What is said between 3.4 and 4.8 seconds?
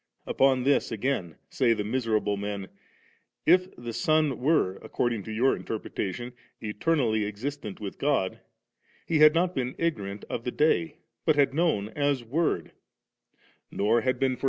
If the Son were,